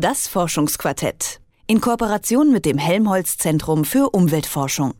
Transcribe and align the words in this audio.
Das 0.00 0.28
Forschungsquartett. 0.28 1.40
In 1.66 1.82
Kooperation 1.82 2.50
mit 2.50 2.64
dem 2.64 2.78
Helmholtz 2.78 3.36
Zentrum 3.36 3.84
für 3.84 4.08
Umweltforschung. 4.08 4.94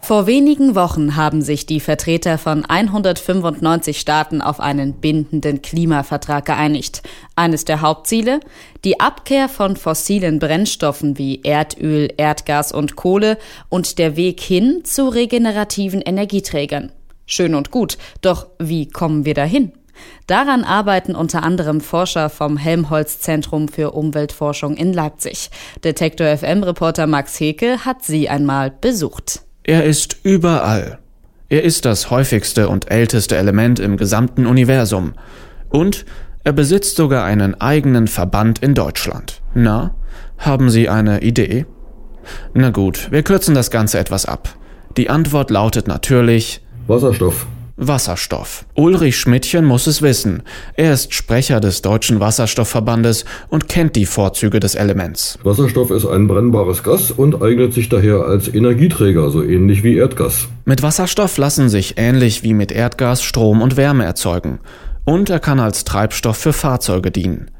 Vor 0.00 0.26
wenigen 0.26 0.74
Wochen 0.74 1.14
haben 1.14 1.42
sich 1.42 1.64
die 1.64 1.78
Vertreter 1.78 2.38
von 2.38 2.64
195 2.64 4.00
Staaten 4.00 4.42
auf 4.42 4.58
einen 4.58 4.94
bindenden 4.94 5.62
Klimavertrag 5.62 6.44
geeinigt. 6.44 7.04
Eines 7.36 7.64
der 7.64 7.82
Hauptziele? 7.82 8.40
Die 8.82 8.98
Abkehr 8.98 9.48
von 9.48 9.76
fossilen 9.76 10.40
Brennstoffen 10.40 11.18
wie 11.18 11.42
Erdöl, 11.44 12.12
Erdgas 12.16 12.72
und 12.72 12.96
Kohle 12.96 13.38
und 13.68 14.00
der 14.00 14.16
Weg 14.16 14.40
hin 14.40 14.80
zu 14.82 15.06
regenerativen 15.06 16.00
Energieträgern. 16.00 16.90
Schön 17.26 17.54
und 17.54 17.70
gut, 17.70 17.96
doch 18.22 18.48
wie 18.58 18.88
kommen 18.88 19.24
wir 19.24 19.34
dahin? 19.34 19.70
Daran 20.26 20.64
arbeiten 20.64 21.14
unter 21.14 21.42
anderem 21.42 21.80
Forscher 21.80 22.30
vom 22.30 22.56
Helmholtz 22.56 23.20
Zentrum 23.20 23.68
für 23.68 23.92
Umweltforschung 23.92 24.76
in 24.76 24.92
Leipzig. 24.92 25.50
Detektor 25.84 26.36
FM 26.36 26.62
Reporter 26.62 27.06
Max 27.06 27.38
Heke 27.38 27.84
hat 27.84 28.04
sie 28.04 28.28
einmal 28.28 28.70
besucht. 28.70 29.42
Er 29.64 29.84
ist 29.84 30.16
überall. 30.22 30.98
Er 31.48 31.62
ist 31.62 31.84
das 31.84 32.10
häufigste 32.10 32.68
und 32.68 32.90
älteste 32.90 33.36
Element 33.36 33.78
im 33.78 33.96
gesamten 33.96 34.46
Universum. 34.46 35.12
Und 35.68 36.06
er 36.44 36.52
besitzt 36.52 36.96
sogar 36.96 37.24
einen 37.24 37.60
eigenen 37.60 38.08
Verband 38.08 38.60
in 38.60 38.74
Deutschland. 38.74 39.42
Na, 39.54 39.94
haben 40.38 40.70
Sie 40.70 40.88
eine 40.88 41.22
Idee? 41.22 41.66
Na 42.54 42.70
gut, 42.70 43.12
wir 43.12 43.22
kürzen 43.22 43.54
das 43.54 43.70
Ganze 43.70 43.98
etwas 43.98 44.26
ab. 44.26 44.48
Die 44.96 45.08
Antwort 45.08 45.50
lautet 45.50 45.86
natürlich 45.88 46.62
Wasserstoff. 46.86 47.46
Wasserstoff. 47.76 48.66
Ulrich 48.74 49.18
Schmidtchen 49.18 49.64
muss 49.64 49.86
es 49.86 50.02
wissen. 50.02 50.42
Er 50.74 50.92
ist 50.92 51.14
Sprecher 51.14 51.60
des 51.60 51.82
Deutschen 51.82 52.20
Wasserstoffverbandes 52.20 53.24
und 53.48 53.68
kennt 53.68 53.96
die 53.96 54.06
Vorzüge 54.06 54.60
des 54.60 54.74
Elements. 54.74 55.38
Wasserstoff 55.42 55.90
ist 55.90 56.06
ein 56.06 56.28
brennbares 56.28 56.82
Gas 56.82 57.10
und 57.10 57.42
eignet 57.42 57.72
sich 57.72 57.88
daher 57.88 58.24
als 58.24 58.52
Energieträger, 58.52 59.30
so 59.30 59.42
ähnlich 59.42 59.82
wie 59.82 59.96
Erdgas. 59.96 60.48
Mit 60.64 60.82
Wasserstoff 60.82 61.38
lassen 61.38 61.68
sich 61.68 61.94
ähnlich 61.96 62.42
wie 62.42 62.54
mit 62.54 62.72
Erdgas 62.72 63.22
Strom 63.22 63.62
und 63.62 63.76
Wärme 63.76 64.04
erzeugen. 64.04 64.60
Und 65.04 65.30
er 65.30 65.40
kann 65.40 65.58
als 65.58 65.84
Treibstoff 65.84 66.36
für 66.36 66.52
Fahrzeuge 66.52 67.10
dienen. 67.10 67.50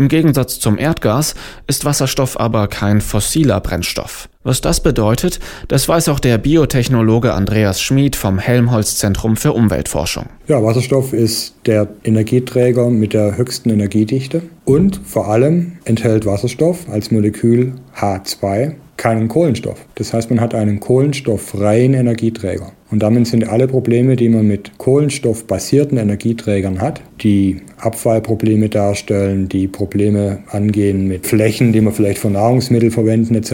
Im 0.00 0.06
Gegensatz 0.06 0.60
zum 0.60 0.78
Erdgas 0.78 1.34
ist 1.66 1.84
Wasserstoff 1.84 2.38
aber 2.38 2.68
kein 2.68 3.00
fossiler 3.00 3.60
Brennstoff. 3.60 4.28
Was 4.44 4.60
das 4.60 4.80
bedeutet, 4.80 5.40
das 5.66 5.88
weiß 5.88 6.08
auch 6.08 6.20
der 6.20 6.38
Biotechnologe 6.38 7.34
Andreas 7.34 7.82
Schmid 7.82 8.14
vom 8.14 8.38
Helmholtz 8.38 8.96
Zentrum 8.96 9.36
für 9.36 9.52
Umweltforschung. 9.54 10.26
Ja, 10.46 10.62
Wasserstoff 10.62 11.12
ist 11.12 11.56
der 11.66 11.88
Energieträger 12.04 12.90
mit 12.90 13.12
der 13.12 13.36
höchsten 13.36 13.70
Energiedichte 13.70 14.42
und 14.64 15.00
vor 15.04 15.26
allem 15.26 15.72
enthält 15.84 16.26
Wasserstoff 16.26 16.88
als 16.88 17.10
Molekül 17.10 17.72
H2 17.96 18.76
keinen 18.98 19.28
Kohlenstoff. 19.28 19.86
Das 19.94 20.12
heißt, 20.12 20.28
man 20.28 20.40
hat 20.40 20.54
einen 20.54 20.80
kohlenstofffreien 20.80 21.94
Energieträger. 21.94 22.72
Und 22.90 23.02
damit 23.02 23.26
sind 23.26 23.48
alle 23.48 23.68
Probleme, 23.68 24.16
die 24.16 24.28
man 24.28 24.46
mit 24.46 24.76
kohlenstoffbasierten 24.78 25.98
Energieträgern 25.98 26.80
hat, 26.80 27.00
die 27.20 27.62
Abfallprobleme 27.78 28.68
darstellen, 28.68 29.48
die 29.48 29.68
Probleme 29.68 30.40
angehen 30.50 31.06
mit 31.06 31.26
Flächen, 31.26 31.72
die 31.72 31.80
man 31.80 31.92
vielleicht 31.92 32.18
für 32.18 32.30
Nahrungsmittel 32.30 32.90
verwenden 32.90 33.34
etc., 33.34 33.52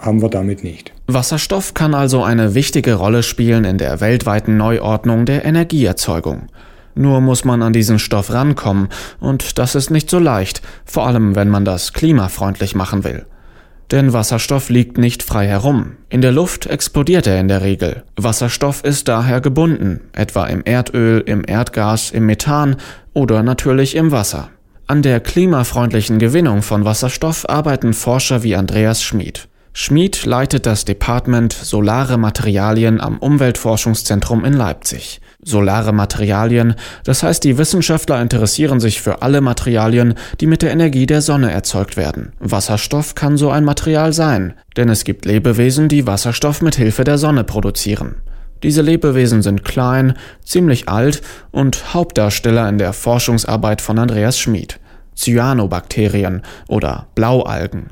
haben 0.00 0.22
wir 0.22 0.28
damit 0.28 0.64
nicht. 0.64 0.92
Wasserstoff 1.06 1.74
kann 1.74 1.94
also 1.94 2.22
eine 2.22 2.54
wichtige 2.54 2.94
Rolle 2.94 3.22
spielen 3.22 3.64
in 3.64 3.78
der 3.78 4.00
weltweiten 4.00 4.56
Neuordnung 4.56 5.26
der 5.26 5.44
Energieerzeugung. 5.44 6.46
Nur 6.94 7.20
muss 7.20 7.44
man 7.44 7.62
an 7.62 7.72
diesen 7.72 7.98
Stoff 7.98 8.32
rankommen, 8.32 8.88
und 9.20 9.58
das 9.58 9.74
ist 9.74 9.90
nicht 9.90 10.08
so 10.08 10.18
leicht, 10.18 10.62
vor 10.84 11.06
allem 11.06 11.34
wenn 11.34 11.48
man 11.48 11.64
das 11.64 11.92
klimafreundlich 11.92 12.74
machen 12.74 13.04
will. 13.04 13.26
Denn 13.90 14.12
Wasserstoff 14.12 14.68
liegt 14.68 14.98
nicht 14.98 15.22
frei 15.22 15.46
herum. 15.46 15.96
In 16.10 16.20
der 16.20 16.32
Luft 16.32 16.66
explodiert 16.66 17.26
er 17.26 17.40
in 17.40 17.48
der 17.48 17.62
Regel. 17.62 18.04
Wasserstoff 18.16 18.84
ist 18.84 19.08
daher 19.08 19.40
gebunden, 19.40 20.00
etwa 20.12 20.46
im 20.46 20.62
Erdöl, 20.64 21.22
im 21.24 21.42
Erdgas, 21.46 22.10
im 22.10 22.26
Methan 22.26 22.76
oder 23.14 23.42
natürlich 23.42 23.94
im 23.94 24.12
Wasser. 24.12 24.50
An 24.86 25.02
der 25.02 25.20
klimafreundlichen 25.20 26.18
Gewinnung 26.18 26.62
von 26.62 26.84
Wasserstoff 26.84 27.48
arbeiten 27.48 27.94
Forscher 27.94 28.42
wie 28.42 28.56
Andreas 28.56 29.02
Schmid. 29.02 29.48
Schmid 29.80 30.26
leitet 30.26 30.66
das 30.66 30.84
Department 30.84 31.52
Solare 31.52 32.18
Materialien 32.18 33.00
am 33.00 33.18
Umweltforschungszentrum 33.18 34.44
in 34.44 34.52
Leipzig. 34.52 35.20
Solare 35.40 35.92
Materialien, 35.92 36.74
das 37.04 37.22
heißt 37.22 37.44
die 37.44 37.58
Wissenschaftler 37.58 38.20
interessieren 38.20 38.80
sich 38.80 39.00
für 39.00 39.22
alle 39.22 39.40
Materialien, 39.40 40.14
die 40.40 40.48
mit 40.48 40.62
der 40.62 40.72
Energie 40.72 41.06
der 41.06 41.22
Sonne 41.22 41.52
erzeugt 41.52 41.96
werden. 41.96 42.32
Wasserstoff 42.40 43.14
kann 43.14 43.36
so 43.36 43.50
ein 43.50 43.62
Material 43.62 44.12
sein, 44.12 44.54
denn 44.76 44.88
es 44.88 45.04
gibt 45.04 45.26
Lebewesen, 45.26 45.88
die 45.88 46.08
Wasserstoff 46.08 46.60
mit 46.60 46.74
Hilfe 46.74 47.04
der 47.04 47.16
Sonne 47.16 47.44
produzieren. 47.44 48.16
Diese 48.64 48.82
Lebewesen 48.82 49.42
sind 49.42 49.62
klein, 49.62 50.14
ziemlich 50.42 50.88
alt 50.88 51.22
und 51.52 51.94
Hauptdarsteller 51.94 52.68
in 52.68 52.78
der 52.78 52.92
Forschungsarbeit 52.92 53.80
von 53.80 54.00
Andreas 54.00 54.40
Schmid. 54.40 54.80
Cyanobakterien 55.18 56.42
oder 56.68 57.06
Blaualgen. 57.14 57.90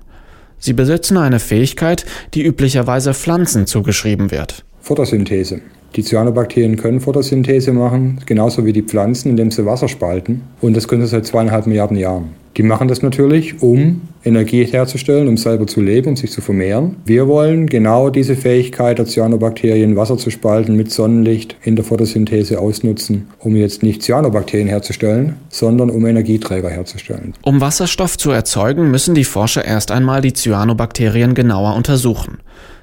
Sie 0.59 0.73
besitzen 0.73 1.17
eine 1.17 1.39
Fähigkeit, 1.39 2.07
die 2.35 2.45
üblicherweise 2.45 3.15
Pflanzen 3.15 3.67
zugeschrieben 3.67 4.31
wird. 4.31 4.65
Photosynthese. 4.81 5.61
Die 5.97 6.03
Cyanobakterien 6.03 6.77
können 6.77 7.01
Photosynthese 7.01 7.73
machen, 7.73 8.21
genauso 8.27 8.65
wie 8.67 8.73
die 8.73 8.83
Pflanzen, 8.83 9.31
indem 9.31 9.51
sie 9.51 9.65
Wasser 9.65 9.89
spalten. 9.89 10.43
Und 10.61 10.77
das 10.77 10.89
können 10.89 11.03
sie 11.03 11.09
seit 11.09 11.27
zweieinhalb 11.27 11.67
Milliarden 11.67 11.97
Jahren. 11.97 12.35
Die 12.57 12.63
machen 12.63 12.89
das 12.89 13.03
natürlich, 13.03 13.61
um 13.61 14.01
Energie 14.25 14.65
herzustellen, 14.65 15.29
um 15.29 15.37
selber 15.37 15.67
zu 15.67 15.83
leben, 15.83 16.09
um 16.09 16.17
sich 16.17 16.31
zu 16.33 16.41
vermehren. 16.41 16.97
Wir 17.05 17.29
wollen 17.29 17.67
genau 17.67 18.09
diese 18.09 18.35
Fähigkeit 18.35 18.99
der 18.99 19.05
Cyanobakterien, 19.05 19.95
Wasser 19.95 20.17
zu 20.17 20.31
spalten 20.31 20.75
mit 20.75 20.91
Sonnenlicht 20.91 21.57
in 21.63 21.77
der 21.77 21.85
Photosynthese 21.85 22.59
ausnutzen, 22.59 23.29
um 23.41 23.57
jetzt 23.57 23.83
nicht 23.83 24.03
Cyanobakterien 24.03 24.69
herzustellen, 24.69 25.37
sondern 25.51 25.91
um 25.91 26.07
Energieträger 26.07 26.71
herzustellen. 26.71 27.35
Um 27.43 27.61
Wasserstoff 27.61 28.17
zu 28.17 28.31
erzeugen, 28.31 28.91
müssen 28.91 29.15
die 29.15 29.25
Forscher 29.25 29.65
erst 29.65 29.91
einmal 29.91 30.23
die 30.23 30.33
Cyanobakterien 30.33 31.35
genauer 31.35 31.77
untersuchen. 31.77 32.39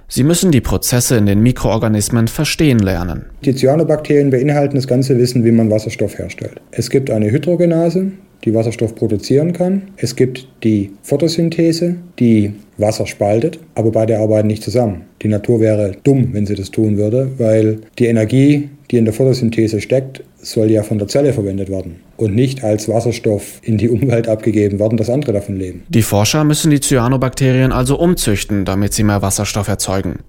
Sie 0.08 0.24
müssen 0.24 0.52
die 0.52 0.62
Prozesse 0.62 1.18
in 1.18 1.26
den 1.26 1.42
Mikroorganismen 1.42 2.28
verstehen 2.28 2.78
lernen. 2.78 3.26
Die 3.44 3.56
Cyanobakterien 3.56 4.30
beinhalten 4.30 4.76
das 4.76 4.86
ganze 4.86 5.18
Wissen, 5.18 5.44
wie 5.44 5.52
man 5.52 5.72
Wasserstoff 5.72 6.20
herstellt. 6.20 6.62
Es 6.70 6.92
gibt 6.92 7.10
eine 7.10 7.32
Hydrogenase, 7.32 8.12
die 8.44 8.54
Wasserstoff 8.54 8.96
produzieren 8.96 9.54
kann. 9.54 9.84
Es 9.98 10.16
gibt 10.16 10.48
die 10.64 10.92
Photosynthese, 11.02 11.96
die 12.20 12.54
Wasser 12.78 13.06
spaltet, 13.08 13.60
aber 13.76 13.92
beide 13.92 14.20
arbeiten 14.20 14.48
nicht 14.48 14.64
zusammen. 14.64 15.04
Die 15.22 15.28
Natur 15.28 15.60
wäre 15.60 15.96
dumm, 16.04 16.30
wenn 16.34 16.46
sie 16.46 16.56
das 16.56 16.72
tun 16.72 16.98
würde, 16.98 17.32
weil 17.38 17.80
die 18.00 18.06
Energie, 18.08 18.70
die 18.92 18.98
in 18.98 19.06
der 19.06 19.14
Photosynthese 19.14 19.80
steckt, 19.80 20.24
soll 20.42 20.70
ja 20.72 20.84
von 20.84 20.98
der 20.98 21.08
Zelle 21.08 21.32
verwendet 21.34 21.70
werden 21.70 22.02
und 22.18 22.36
nicht 22.36 22.64
als 22.64 22.90
Wasserstoff 22.90 23.62
in 23.64 23.78
die 23.78 23.90
Umwelt 23.90 24.28
abgegeben 24.28 24.80
werden, 24.80 24.98
dass 24.98 25.10
andere 25.10 25.34
davon 25.34 25.58
leben. 25.58 25.84
Die 25.88 26.02
Forscher 26.02 26.44
müssen 26.44 26.72
die 26.72 26.82
Cyanobakterien 26.82 27.72
also 27.72 27.98
umzüchten, 27.98 28.66
damit 28.66 28.94
sie 28.94 29.04
mehr 29.04 29.22
Wasserstoff 29.22 29.68
erzeugen. 29.68 30.20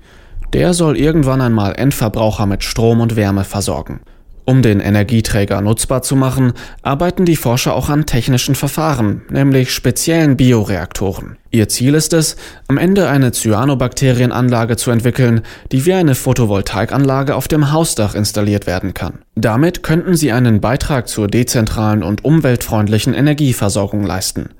Der 0.53 0.73
soll 0.73 0.97
irgendwann 0.97 1.41
einmal 1.41 1.75
Endverbraucher 1.77 2.47
mit 2.47 2.63
Strom 2.63 3.01
und 3.01 3.17
Wärme 3.17 3.43
versorgen. 3.43 4.01
Um 4.47 4.61
den 4.61 4.81
Energieträger 4.81 5.63
nutzbar 5.63 6.03
zu 6.03 6.17
machen, 6.17 6.53
arbeiten 6.83 7.25
die 7.25 7.37
Forscher 7.37 7.75
auch 7.75 7.89
an 7.89 8.05
technischen 8.05 8.55
Verfahren, 8.55 9.23
nämlich 9.31 9.73
speziellen 9.73 10.37
Bioreaktoren. 10.37 11.39
Ihr 11.51 11.69
Ziel 11.69 11.95
ist 11.95 12.13
es, 12.13 12.37
am 12.69 12.77
Ende 12.77 13.09
eine 13.09 13.33
Cyanobakterienanlage 13.33 14.77
zu 14.77 14.91
entwickeln, 14.91 15.41
die 15.73 15.87
wie 15.87 15.95
eine 15.95 16.15
Photovoltaikanlage 16.15 17.37
auf 17.37 17.49
dem 17.49 17.73
Hausdach 17.73 18.15
installiert 18.15 18.67
werden 18.67 18.93
kann. 18.93 19.21
Damit 19.35 19.83
könnten 19.83 20.15
sie 20.15 20.33
einen 20.33 20.61
Beitrag 20.61 21.09
zur 21.09 21.27
dezentralen 21.27 22.03
und 22.03 22.25
umweltfreundlichen 22.25 23.15
Energieversorgung 23.15 24.05
leisten. 24.05 24.51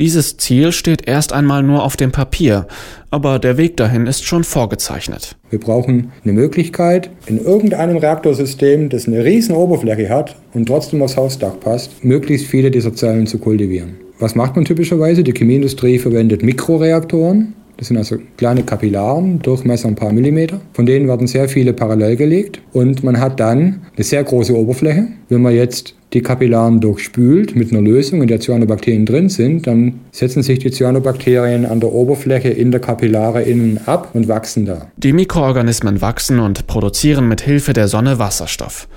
Dieses 0.00 0.38
Ziel 0.38 0.72
steht 0.72 1.06
erst 1.06 1.34
einmal 1.34 1.62
nur 1.62 1.84
auf 1.84 1.94
dem 1.94 2.10
Papier, 2.10 2.66
aber 3.10 3.38
der 3.38 3.58
Weg 3.58 3.76
dahin 3.76 4.06
ist 4.06 4.24
schon 4.24 4.44
vorgezeichnet. 4.44 5.36
Wir 5.50 5.60
brauchen 5.60 6.10
eine 6.24 6.32
Möglichkeit, 6.32 7.10
in 7.26 7.38
irgendeinem 7.38 7.98
Reaktorsystem, 7.98 8.88
das 8.88 9.06
eine 9.06 9.22
riesen 9.22 9.54
Oberfläche 9.54 10.08
hat 10.08 10.36
und 10.54 10.64
trotzdem 10.64 11.02
aufs 11.02 11.18
Hausdach 11.18 11.60
passt, 11.60 12.02
möglichst 12.02 12.46
viele 12.46 12.70
dieser 12.70 12.94
Zellen 12.94 13.26
zu 13.26 13.38
kultivieren. 13.38 13.96
Was 14.18 14.34
macht 14.34 14.56
man 14.56 14.64
typischerweise? 14.64 15.22
Die 15.22 15.34
Chemieindustrie 15.34 15.98
verwendet 15.98 16.42
Mikroreaktoren. 16.42 17.52
Das 17.80 17.88
sind 17.88 17.96
also 17.96 18.18
kleine 18.36 18.62
Kapillaren, 18.62 19.38
Durchmesser 19.38 19.88
ein 19.88 19.94
paar 19.94 20.12
Millimeter. 20.12 20.60
Von 20.74 20.84
denen 20.84 21.08
werden 21.08 21.26
sehr 21.26 21.48
viele 21.48 21.72
parallel 21.72 22.14
gelegt 22.16 22.60
und 22.74 23.02
man 23.02 23.18
hat 23.18 23.40
dann 23.40 23.80
eine 23.96 24.04
sehr 24.04 24.22
große 24.22 24.54
Oberfläche. 24.54 25.06
Wenn 25.30 25.40
man 25.40 25.54
jetzt 25.54 25.94
die 26.12 26.20
Kapillaren 26.20 26.82
durchspült 26.82 27.56
mit 27.56 27.72
einer 27.72 27.80
Lösung, 27.80 28.20
in 28.20 28.28
der 28.28 28.38
Cyanobakterien 28.38 29.06
drin 29.06 29.30
sind, 29.30 29.66
dann 29.66 30.00
setzen 30.12 30.42
sich 30.42 30.58
die 30.58 30.70
Cyanobakterien 30.70 31.64
an 31.64 31.80
der 31.80 31.90
Oberfläche 31.90 32.50
in 32.50 32.70
der 32.70 32.82
Kapillare 32.82 33.44
innen 33.44 33.80
ab 33.86 34.10
und 34.12 34.28
wachsen 34.28 34.66
da. 34.66 34.90
Die 34.98 35.14
Mikroorganismen 35.14 36.02
wachsen 36.02 36.38
und 36.38 36.66
produzieren 36.66 37.28
mit 37.28 37.40
Hilfe 37.40 37.72
der 37.72 37.88
Sonne 37.88 38.18
Wasserstoff. 38.18 38.88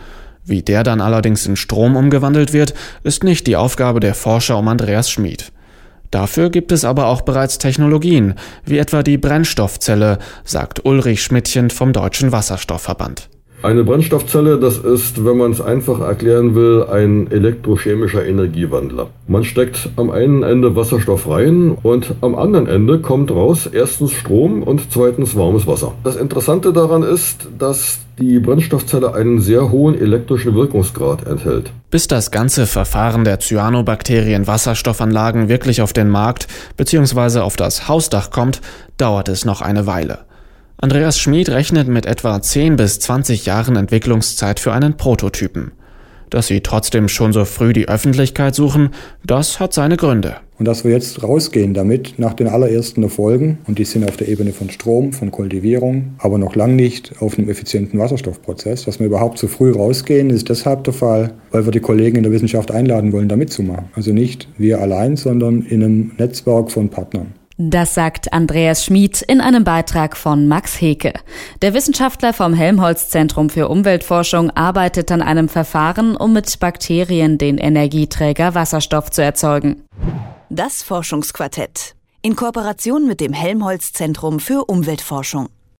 Wie 0.43 0.61
der 0.61 0.83
dann 0.83 0.99
allerdings 0.99 1.45
in 1.45 1.55
Strom 1.55 1.95
umgewandelt 1.95 2.51
wird, 2.51 2.73
ist 3.05 3.23
nicht 3.23 3.47
die 3.47 3.55
Aufgabe 3.55 4.01
der 4.01 4.13
Forscher 4.13 4.57
um 4.57 4.67
Andreas 4.67 5.09
Schmid. 5.09 5.52
Dafür 6.13 6.51
gibt 6.51 6.71
es 6.71 6.85
aber 6.85 7.07
auch 7.07 7.21
bereits 7.21 7.57
Technologien, 7.57 8.35
wie 8.65 8.77
etwa 8.77 9.01
die 9.01 9.17
Brennstoffzelle, 9.17 10.19
sagt 10.43 10.85
Ulrich 10.85 11.23
Schmidtchen 11.23 11.71
vom 11.71 11.91
Deutschen 11.91 12.31
Wasserstoffverband. 12.31 13.29
Eine 13.63 13.83
Brennstoffzelle, 13.85 14.59
das 14.59 14.77
ist, 14.77 15.23
wenn 15.23 15.37
man 15.37 15.51
es 15.51 15.61
einfach 15.61 16.01
erklären 16.01 16.53
will, 16.53 16.85
ein 16.91 17.31
elektrochemischer 17.31 18.25
Energiewandler. 18.25 19.07
Man 19.25 19.45
steckt 19.45 19.87
am 19.95 20.11
einen 20.11 20.43
Ende 20.43 20.75
Wasserstoff 20.75 21.29
rein 21.29 21.77
und 21.81 22.13
am 22.19 22.35
anderen 22.35 22.67
Ende 22.67 22.99
kommt 22.99 23.31
raus 23.31 23.69
erstens 23.71 24.11
Strom 24.11 24.63
und 24.63 24.91
zweitens 24.91 25.37
warmes 25.37 25.65
Wasser. 25.65 25.93
Das 26.03 26.17
Interessante 26.17 26.73
daran 26.73 27.03
ist, 27.03 27.47
dass 27.57 27.99
die 28.19 28.39
Brennstoffzelle 28.39 29.13
einen 29.13 29.39
sehr 29.39 29.71
hohen 29.71 29.97
elektrischen 29.97 30.55
Wirkungsgrad 30.55 31.25
enthält. 31.25 31.71
Bis 31.89 32.09
das 32.09 32.31
ganze 32.31 32.65
Verfahren 32.65 33.23
der 33.23 33.39
Cyanobakterien-Wasserstoffanlagen 33.39 35.47
wirklich 35.47 35.81
auf 35.81 35.93
den 35.93 36.09
Markt 36.09 36.47
bzw. 36.75 37.39
auf 37.39 37.55
das 37.55 37.87
Hausdach 37.87 38.29
kommt, 38.29 38.59
dauert 38.97 39.29
es 39.29 39.45
noch 39.45 39.61
eine 39.61 39.87
Weile. 39.87 40.25
Andreas 40.77 41.17
Schmid 41.17 41.49
rechnet 41.49 41.87
mit 41.87 42.05
etwa 42.05 42.41
10 42.41 42.75
bis 42.75 42.99
20 42.99 43.45
Jahren 43.45 43.75
Entwicklungszeit 43.75 44.59
für 44.59 44.73
einen 44.73 44.97
Prototypen. 44.97 45.71
Dass 46.29 46.47
sie 46.47 46.61
trotzdem 46.61 47.07
schon 47.07 47.31
so 47.31 47.45
früh 47.45 47.73
die 47.73 47.87
Öffentlichkeit 47.87 48.55
suchen, 48.55 48.89
das 49.23 49.59
hat 49.59 49.73
seine 49.73 49.97
Gründe. 49.97 50.37
Und 50.59 50.67
dass 50.67 50.83
wir 50.83 50.91
jetzt 50.91 51.23
rausgehen 51.23 51.73
damit 51.73 52.17
nach 52.17 52.33
den 52.33 52.47
allerersten 52.47 53.03
Erfolgen, 53.03 53.59
und 53.67 53.79
die 53.79 53.85
sind 53.85 54.07
auf 54.07 54.17
der 54.17 54.27
Ebene 54.27 54.51
von 54.51 54.69
Strom, 54.69 55.13
von 55.13 55.31
Kultivierung, 55.31 56.15
aber 56.17 56.37
noch 56.37 56.55
lang 56.55 56.75
nicht 56.75 57.13
auf 57.19 57.37
einem 57.37 57.49
effizienten 57.49 57.99
Wasserstoffprozess, 57.99 58.85
dass 58.85 58.99
wir 58.99 59.07
überhaupt 59.07 59.37
so 59.37 59.47
früh 59.47 59.71
rausgehen, 59.71 60.29
ist 60.31 60.49
deshalb 60.49 60.83
der 60.85 60.93
Fall, 60.93 61.33
weil 61.51 61.65
wir 61.65 61.71
die 61.71 61.79
Kollegen 61.79 62.17
in 62.17 62.23
der 62.23 62.31
Wissenschaft 62.31 62.71
einladen 62.71 63.13
wollen, 63.13 63.29
da 63.29 63.35
mitzumachen. 63.35 63.85
Also 63.93 64.11
nicht 64.11 64.47
wir 64.57 64.81
allein, 64.81 65.17
sondern 65.17 65.61
in 65.61 65.83
einem 65.83 66.11
Netzwerk 66.17 66.71
von 66.71 66.89
Partnern. 66.89 67.33
Das 67.57 67.93
sagt 67.93 68.33
Andreas 68.33 68.83
Schmid 68.83 69.21
in 69.21 69.39
einem 69.39 69.63
Beitrag 69.63 70.17
von 70.17 70.47
Max 70.47 70.81
Heke. 70.81 71.13
Der 71.61 71.73
Wissenschaftler 71.75 72.33
vom 72.33 72.53
Helmholtz 72.53 73.09
Zentrum 73.09 73.49
für 73.51 73.67
Umweltforschung 73.67 74.49
arbeitet 74.51 75.11
an 75.11 75.21
einem 75.21 75.49
Verfahren, 75.49 76.15
um 76.15 76.33
mit 76.33 76.59
Bakterien 76.59 77.37
den 77.37 77.59
Energieträger 77.59 78.55
Wasserstoff 78.55 79.11
zu 79.11 79.21
erzeugen. 79.21 79.83
Das 80.49 80.81
Forschungsquartett 80.81 81.95
in 82.23 82.35
Kooperation 82.35 83.05
mit 83.05 83.19
dem 83.19 83.33
Helmholtz 83.33 83.91
Zentrum 83.91 84.39
für 84.39 84.65
Umweltforschung. 84.65 85.49